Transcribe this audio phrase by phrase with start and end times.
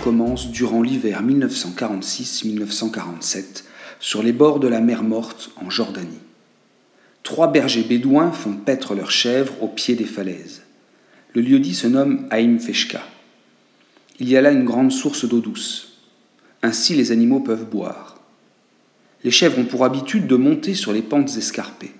[0.00, 3.64] commence durant l'hiver 1946-1947
[4.00, 6.18] sur les bords de la mer Morte en Jordanie.
[7.22, 10.62] Trois bergers bédouins font paître leurs chèvres au pied des falaises.
[11.34, 13.02] Le lieu-dit se nomme Haïm Feshka.
[14.18, 15.98] Il y a là une grande source d'eau douce.
[16.62, 18.18] Ainsi les animaux peuvent boire.
[19.22, 21.92] Les chèvres ont pour habitude de monter sur les pentes escarpées.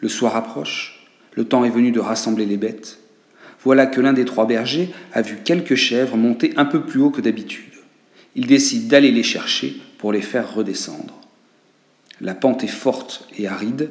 [0.00, 2.98] Le soir approche, le temps est venu de rassembler les bêtes.
[3.64, 7.10] Voilà que l'un des trois bergers a vu quelques chèvres monter un peu plus haut
[7.10, 7.72] que d'habitude.
[8.34, 11.20] Il décide d'aller les chercher pour les faire redescendre.
[12.20, 13.90] La pente est forte et aride,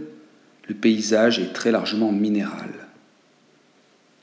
[0.67, 2.69] le paysage est très largement minéral.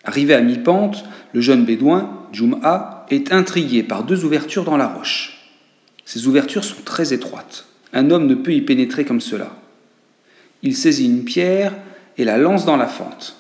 [0.04, 5.50] Arrivé à mi-pente, le jeune bédouin, Jum'a, est intrigué par deux ouvertures dans la roche.
[6.04, 7.66] Ces ouvertures sont très étroites.
[7.92, 9.54] Un homme ne peut y pénétrer comme cela.
[10.62, 11.74] Il saisit une pierre
[12.16, 13.36] et la lance dans la fente.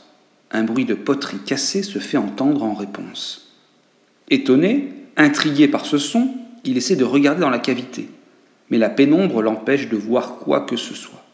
[0.50, 3.54] Un bruit de poterie cassée se fait entendre en réponse.
[4.30, 8.08] Étonné, intrigué par ce son, il essaie de regarder dans la cavité,
[8.70, 11.24] mais la pénombre l'empêche de voir quoi que ce soit.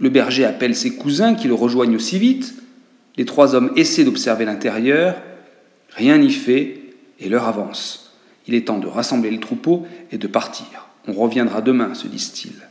[0.00, 2.54] Le berger appelle ses cousins qui le rejoignent aussi vite.
[3.16, 5.16] Les trois hommes essaient d'observer l'intérieur.
[5.90, 6.80] Rien n'y fait
[7.18, 8.16] et l'heure avance.
[8.46, 10.88] Il est temps de rassembler le troupeau et de partir.
[11.08, 12.68] On reviendra demain, se disent-ils.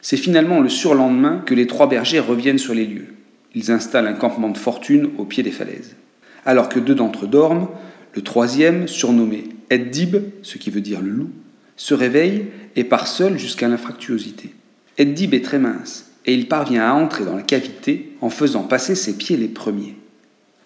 [0.00, 3.15] C'est finalement le surlendemain que les trois bergers reviennent sur les lieux.
[3.56, 5.96] Ils installent un campement de fortune au pied des falaises.
[6.44, 7.68] Alors que deux d'entre eux dorment,
[8.14, 11.30] le troisième, surnommé Eddib, ce qui veut dire le loup,
[11.74, 12.46] se réveille
[12.76, 14.54] et part seul jusqu'à l'infractuosité.
[14.98, 18.94] Eddib est très mince et il parvient à entrer dans la cavité en faisant passer
[18.94, 19.96] ses pieds les premiers.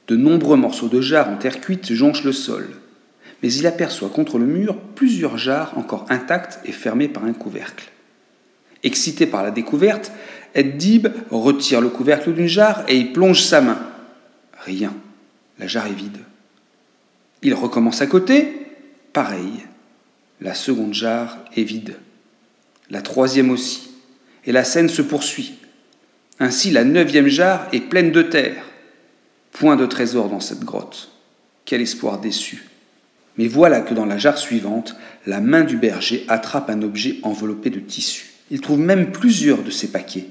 [0.08, 2.68] De nombreux morceaux de jarre en terre cuite jonchent le sol,
[3.42, 7.88] mais il aperçoit contre le mur plusieurs jarres encore intactes et fermées par un couvercle.
[8.82, 10.10] Excité par la découverte,
[10.54, 13.78] Eddib retire le couvercle d'une jarre et y plonge sa main.
[14.64, 14.94] Rien.
[15.58, 16.18] La jarre est vide.
[17.42, 18.66] Il recommence à côté.
[19.12, 19.64] Pareil.
[20.40, 21.96] La seconde jarre est vide.
[22.90, 23.90] La troisième aussi.
[24.46, 25.54] Et la scène se poursuit.
[26.38, 28.64] Ainsi, la neuvième jarre est pleine de terre.
[29.52, 31.10] Point de trésor dans cette grotte.
[31.64, 32.66] Quel espoir déçu.
[33.36, 34.96] Mais voilà que dans la jarre suivante,
[35.26, 38.26] la main du berger attrape un objet enveloppé de tissu.
[38.50, 40.26] Il trouve même plusieurs de ces paquets.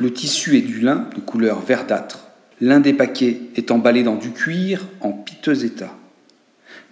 [0.00, 2.28] Le tissu est du lin de couleur verdâtre.
[2.62, 5.94] L'un des paquets est emballé dans du cuir en piteux état.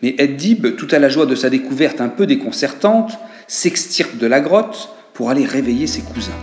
[0.03, 4.43] Mais Eddib, tout à la joie de sa découverte un peu déconcertante, s'extirpe de la
[4.43, 6.37] grotte pour aller réveiller ses cousins.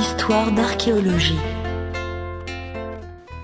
[0.00, 1.36] Histoire d'archéologie.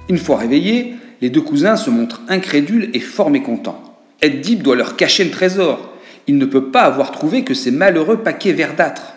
[0.09, 3.99] Une fois réveillés, les deux cousins se montrent incrédules et fort mécontents.
[4.23, 5.93] Eddib doit leur cacher le trésor.
[6.27, 9.13] Il ne peut pas avoir trouvé que ces malheureux paquets verdâtres.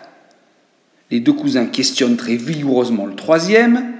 [1.10, 3.92] Les deux cousins questionnent très vigoureusement le troisième.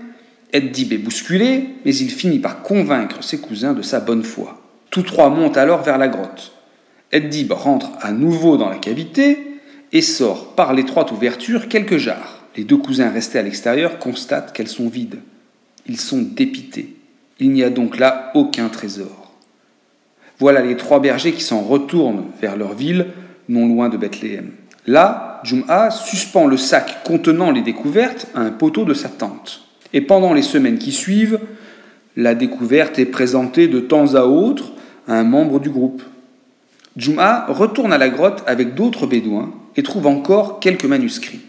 [0.53, 4.61] Eddib est bousculé, mais il finit par convaincre ses cousins de sa bonne foi.
[4.91, 6.53] Tous trois montent alors vers la grotte.
[7.13, 9.39] Eddib rentre à nouveau dans la cavité
[9.93, 12.45] et sort par l'étroite ouverture quelques jarres.
[12.57, 15.19] Les deux cousins restés à l'extérieur constatent qu'elles sont vides.
[15.87, 16.97] Ils sont dépités.
[17.41, 19.33] Il n'y a donc là aucun trésor.
[20.39, 23.07] Voilà les trois bergers qui s'en retournent vers leur ville,
[23.49, 24.51] non loin de Bethléem.
[24.87, 29.61] Là, Jum'a suspend le sac contenant les découvertes à un poteau de sa tente.
[29.93, 31.39] Et pendant les semaines qui suivent,
[32.17, 34.73] la découverte est présentée de temps à autre
[35.07, 36.03] à un membre du groupe.
[36.97, 41.41] Jum'a retourne à la grotte avec d'autres bédouins et trouve encore quelques manuscrits.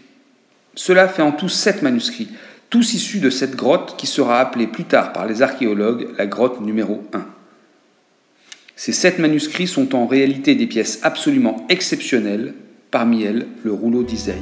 [0.74, 2.28] Cela fait en tout sept manuscrits,
[2.68, 6.60] tous issus de cette grotte qui sera appelée plus tard par les archéologues la grotte
[6.60, 7.24] numéro 1.
[8.74, 12.52] Ces sept manuscrits sont en réalité des pièces absolument exceptionnelles,
[12.96, 14.38] parmi elles le rouleau d'Isaïe.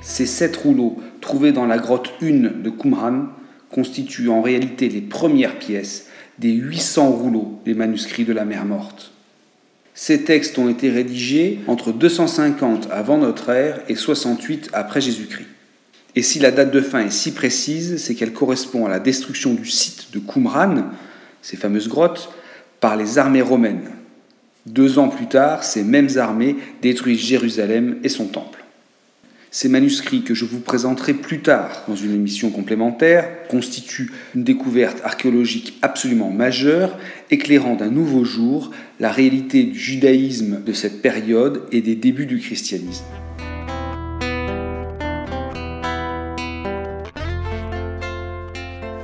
[0.00, 3.24] Ces sept rouleaux, trouvés dans la grotte 1 de Qumran,
[3.72, 6.06] constituent en réalité les premières pièces
[6.38, 9.10] des 800 rouleaux des manuscrits de la mer Morte.
[9.92, 15.48] Ces textes ont été rédigés entre 250 avant notre ère et 68 après Jésus-Christ.
[16.14, 19.54] Et si la date de fin est si précise, c'est qu'elle correspond à la destruction
[19.54, 20.84] du site de Qumran,
[21.42, 22.32] ces fameuses grottes,
[22.80, 23.90] par les armées romaines.
[24.66, 28.62] Deux ans plus tard, ces mêmes armées détruisent Jérusalem et son temple.
[29.54, 35.02] Ces manuscrits que je vous présenterai plus tard dans une émission complémentaire constituent une découverte
[35.04, 36.96] archéologique absolument majeure,
[37.30, 42.38] éclairant d'un nouveau jour la réalité du judaïsme de cette période et des débuts du
[42.38, 43.04] christianisme.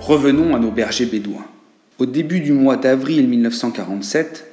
[0.01, 1.45] Revenons à nos bergers bédouins.
[1.99, 4.47] Au début du mois d'avril 1947,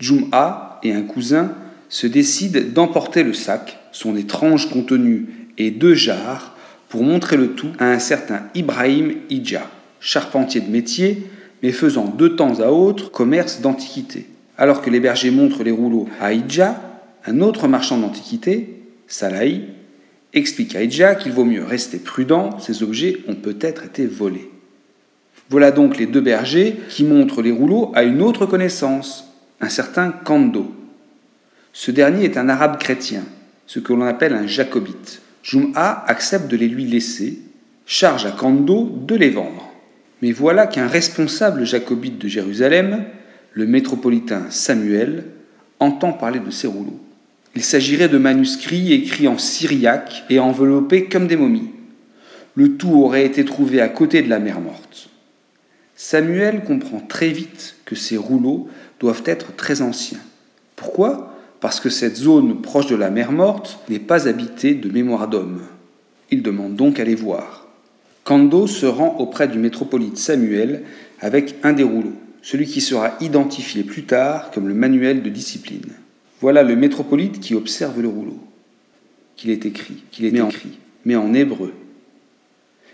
[0.00, 1.52] Jum'a et un cousin
[1.88, 5.26] se décident d'emporter le sac, son étrange contenu
[5.58, 6.56] et deux jarres
[6.88, 11.22] pour montrer le tout à un certain Ibrahim Ija, charpentier de métier,
[11.62, 14.26] mais faisant de temps à autre commerce d'antiquité.
[14.56, 16.82] Alors que les bergers montrent les rouleaux à Ija,
[17.26, 19.66] un autre marchand d'antiquité, Salahi,
[20.34, 24.50] explique à Ija qu'il vaut mieux rester prudent, ces objets ont peut-être été volés.
[25.50, 30.10] Voilà donc les deux bergers qui montrent les rouleaux à une autre connaissance, un certain
[30.10, 30.74] Kando.
[31.72, 33.22] Ce dernier est un arabe chrétien,
[33.66, 35.22] ce que l'on appelle un jacobite.
[35.42, 37.38] Jum'a accepte de les lui laisser,
[37.86, 39.72] charge à Kando de les vendre.
[40.20, 43.04] Mais voilà qu'un responsable jacobite de Jérusalem,
[43.52, 45.24] le métropolitain Samuel,
[45.80, 47.00] entend parler de ces rouleaux.
[47.54, 51.70] Il s'agirait de manuscrits écrits en syriaque et enveloppés comme des momies.
[52.54, 55.07] Le tout aurait été trouvé à côté de la mer morte.
[56.00, 58.68] Samuel comprend très vite que ces rouleaux
[59.00, 60.20] doivent être très anciens.
[60.76, 61.34] Pourquoi?
[61.58, 65.60] Parce que cette zone proche de la mer morte n'est pas habitée de mémoire d'homme.
[66.30, 67.66] Il demande donc à les voir.
[68.22, 70.84] Kando se rend auprès du métropolite Samuel
[71.18, 75.90] avec un des rouleaux, celui qui sera identifié plus tard comme le manuel de discipline.
[76.40, 78.38] Voilà le métropolite qui observe le rouleau,
[79.34, 81.72] qu'il est écrit, qu'il est écrit, mais en hébreu.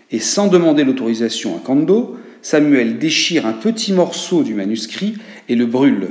[0.09, 5.15] Et sans demander l'autorisation à Kando, Samuel déchire un petit morceau du manuscrit
[5.49, 6.09] et le brûle.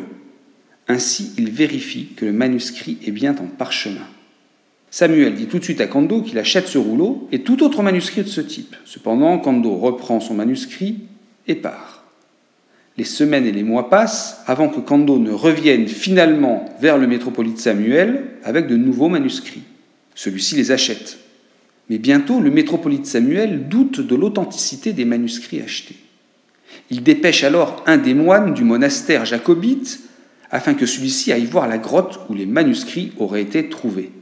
[0.88, 4.08] Ainsi, il vérifie que le manuscrit est bien en parchemin.
[4.90, 8.24] Samuel dit tout de suite à Kando qu'il achète ce rouleau et tout autre manuscrit
[8.24, 8.74] de ce type.
[8.84, 11.02] Cependant, Kando reprend son manuscrit
[11.46, 12.02] et part.
[12.96, 17.60] Les semaines et les mois passent avant que Kando ne revienne finalement vers le métropolite
[17.60, 19.62] Samuel avec de nouveaux manuscrits.
[20.16, 21.16] Celui-ci les achète.
[21.88, 25.94] Mais bientôt, le métropolite Samuel doute de l'authenticité des manuscrits achetés.
[26.90, 30.00] Il dépêche alors un des moines du monastère jacobite
[30.50, 34.12] afin que celui-ci aille voir la grotte où les manuscrits auraient été trouvés.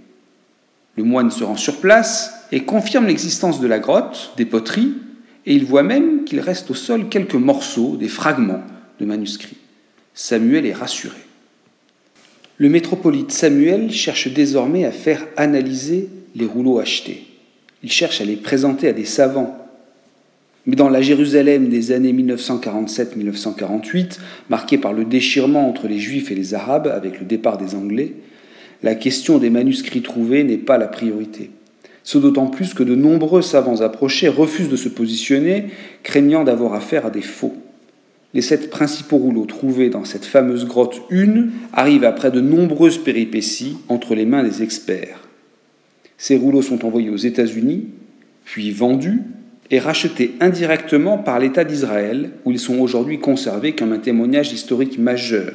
[0.96, 4.94] Le moine se rend sur place et confirme l'existence de la grotte, des poteries,
[5.46, 8.62] et il voit même qu'il reste au sol quelques morceaux, des fragments
[9.00, 9.56] de manuscrits.
[10.14, 11.18] Samuel est rassuré.
[12.58, 17.26] Le métropolite Samuel cherche désormais à faire analyser les rouleaux achetés.
[17.82, 19.61] Il cherche à les présenter à des savants
[20.66, 24.18] mais dans la Jérusalem des années 1947-1948,
[24.48, 28.12] marquée par le déchirement entre les Juifs et les Arabes avec le départ des Anglais,
[28.82, 31.50] la question des manuscrits trouvés n'est pas la priorité.
[32.04, 35.66] Ce d'autant plus que de nombreux savants approchés refusent de se positionner,
[36.02, 37.54] craignant d'avoir affaire à des faux.
[38.34, 43.76] Les sept principaux rouleaux trouvés dans cette fameuse grotte 1 arrivent après de nombreuses péripéties
[43.88, 45.28] entre les mains des experts.
[46.16, 47.88] Ces rouleaux sont envoyés aux États-Unis,
[48.44, 49.22] puis vendus,
[49.70, 54.98] et rachetés indirectement par l'État d'Israël, où ils sont aujourd'hui conservés comme un témoignage historique
[54.98, 55.52] majeur.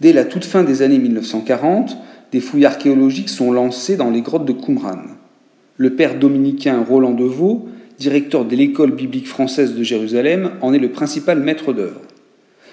[0.00, 1.96] Dès la toute fin des années 1940,
[2.30, 5.02] des fouilles archéologiques sont lancées dans les grottes de Qumran.
[5.76, 7.68] Le père dominicain Roland Deveau,
[7.98, 12.02] directeur de l'école biblique française de Jérusalem, en est le principal maître d'œuvre.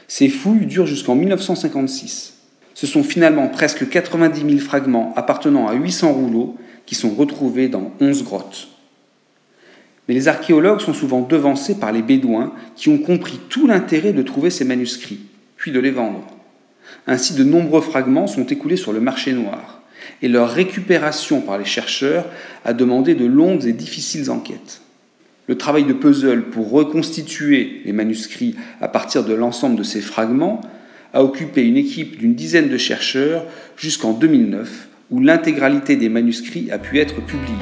[0.08, 2.35] Ces fouilles durent jusqu'en 1956.
[2.76, 7.92] Ce sont finalement presque 90 000 fragments appartenant à 800 rouleaux qui sont retrouvés dans
[8.02, 8.68] 11 grottes.
[10.08, 14.22] Mais les archéologues sont souvent devancés par les Bédouins qui ont compris tout l'intérêt de
[14.22, 15.22] trouver ces manuscrits,
[15.56, 16.22] puis de les vendre.
[17.08, 19.82] Ainsi, de nombreux fragments sont écoulés sur le marché noir,
[20.22, 22.26] et leur récupération par les chercheurs
[22.66, 24.82] a demandé de longues et difficiles enquêtes.
[25.48, 30.62] Le travail de puzzle pour reconstituer les manuscrits à partir de l'ensemble de ces fragments
[31.16, 33.46] a occupé une équipe d'une dizaine de chercheurs
[33.78, 37.56] jusqu'en 2009 où l'intégralité des manuscrits a pu être publiée.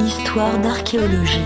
[0.00, 1.44] Histoire d'archéologie.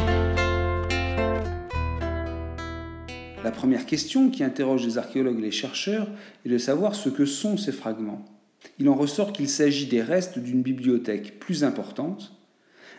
[3.42, 6.06] La première question qui interroge les archéologues et les chercheurs
[6.46, 8.24] est de savoir ce que sont ces fragments.
[8.78, 12.32] Il en ressort qu'il s'agit des restes d'une bibliothèque plus importante.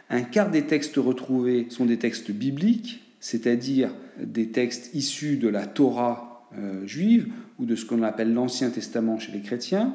[0.10, 5.66] Un quart des textes retrouvés sont des textes bibliques, c'est-à-dire des textes issus de la
[5.66, 7.28] Torah euh, juive
[7.60, 9.94] ou de ce qu'on appelle l'Ancien Testament chez les chrétiens.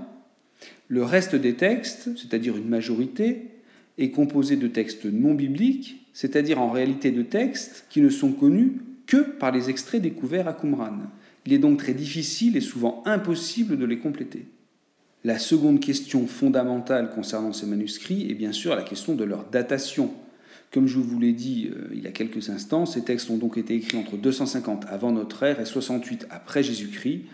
[0.89, 3.51] Le reste des textes, c'est-à-dire une majorité,
[3.99, 8.81] est composé de textes non bibliques, c'est-à-dire en réalité de textes qui ne sont connus
[9.07, 10.99] que par les extraits découverts à Qumran.
[11.47, 14.47] Il est donc très difficile et souvent impossible de les compléter.
[15.25, 20.13] La seconde question fondamentale concernant ces manuscrits est bien sûr la question de leur datation.
[20.75, 23.57] Comme je vous l'ai dit euh, il y a quelques instants, ces textes ont donc
[23.59, 27.27] été écrits entre 250 avant notre ère et 68 après Jésus-Christ,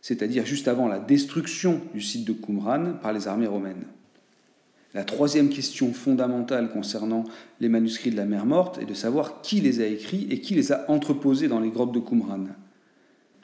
[0.00, 3.82] c'est-à-dire juste avant la destruction du site de Qumran par les armées romaines.
[4.94, 7.24] La troisième question fondamentale concernant
[7.58, 10.54] les manuscrits de la mer morte est de savoir qui les a écrits et qui
[10.54, 12.46] les a entreposés dans les grottes de Qumran.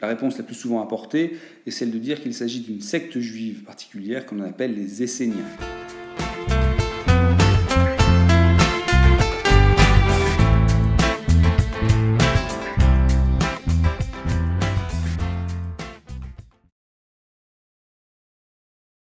[0.01, 3.65] La réponse la plus souvent apportée est celle de dire qu'il s'agit d'une secte juive
[3.65, 5.51] particulière qu'on appelle les Esséniens.